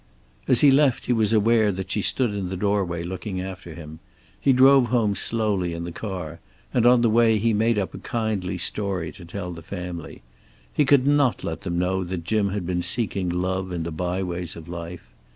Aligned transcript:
As 0.47 0.61
he 0.61 0.71
left 0.71 1.05
he 1.05 1.13
was 1.13 1.31
aware 1.31 1.71
that 1.71 1.91
she 1.91 2.01
stood 2.01 2.33
in 2.33 2.49
the 2.49 2.57
doorway 2.57 3.03
looking 3.03 3.39
after 3.39 3.75
him. 3.75 3.99
He 4.39 4.51
drove 4.51 4.87
home 4.87 5.13
slowly 5.13 5.75
in 5.75 5.83
the 5.83 5.91
car, 5.91 6.39
and 6.73 6.87
on 6.87 7.01
the 7.01 7.09
way 7.11 7.37
he 7.37 7.53
made 7.53 7.77
up 7.77 7.93
a 7.93 7.99
kindly 7.99 8.57
story 8.57 9.11
to 9.11 9.23
tell 9.25 9.53
the 9.53 9.61
family. 9.61 10.23
He 10.73 10.85
could 10.85 11.05
not 11.05 11.43
let 11.43 11.61
them 11.61 11.77
know 11.77 12.03
that 12.03 12.23
Jim 12.23 12.49
had 12.49 12.65
been 12.65 12.81
seeking 12.81 13.29
love 13.29 13.71
in 13.71 13.83
the 13.83 13.91
byways 13.91 14.55
of 14.55 14.67
life. 14.67 15.13